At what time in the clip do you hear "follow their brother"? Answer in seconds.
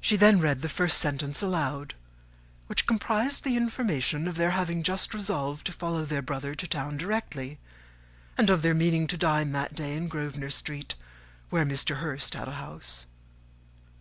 5.72-6.54